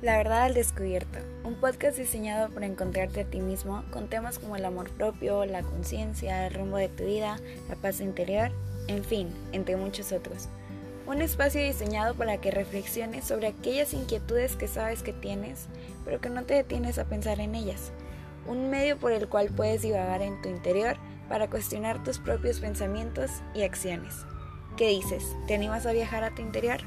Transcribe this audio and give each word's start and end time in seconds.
La 0.00 0.16
verdad 0.16 0.44
al 0.44 0.54
descubierto, 0.54 1.18
un 1.42 1.56
podcast 1.56 1.98
diseñado 1.98 2.50
para 2.50 2.66
encontrarte 2.66 3.22
a 3.22 3.24
ti 3.24 3.40
mismo 3.40 3.82
con 3.90 4.06
temas 4.06 4.38
como 4.38 4.54
el 4.54 4.64
amor 4.64 4.90
propio, 4.90 5.44
la 5.44 5.62
conciencia, 5.62 6.46
el 6.46 6.54
rumbo 6.54 6.76
de 6.76 6.88
tu 6.88 7.04
vida, 7.04 7.40
la 7.68 7.74
paz 7.74 8.00
interior, 8.00 8.52
en 8.86 9.02
fin, 9.02 9.28
entre 9.50 9.74
muchos 9.74 10.12
otros. 10.12 10.48
Un 11.08 11.20
espacio 11.20 11.60
diseñado 11.60 12.14
para 12.14 12.40
que 12.40 12.52
reflexiones 12.52 13.24
sobre 13.24 13.48
aquellas 13.48 13.92
inquietudes 13.92 14.54
que 14.54 14.68
sabes 14.68 15.02
que 15.02 15.12
tienes, 15.12 15.66
pero 16.04 16.20
que 16.20 16.30
no 16.30 16.44
te 16.44 16.54
detienes 16.54 17.00
a 17.00 17.06
pensar 17.06 17.40
en 17.40 17.56
ellas. 17.56 17.90
Un 18.46 18.70
medio 18.70 18.98
por 18.98 19.10
el 19.10 19.28
cual 19.28 19.48
puedes 19.48 19.82
divagar 19.82 20.22
en 20.22 20.40
tu 20.42 20.48
interior 20.48 20.96
para 21.28 21.50
cuestionar 21.50 22.04
tus 22.04 22.20
propios 22.20 22.60
pensamientos 22.60 23.32
y 23.52 23.62
acciones. 23.62 24.14
¿Qué 24.76 24.90
dices? 24.90 25.24
¿Te 25.48 25.56
animas 25.56 25.86
a 25.86 25.92
viajar 25.92 26.22
a 26.22 26.32
tu 26.36 26.40
interior? 26.40 26.82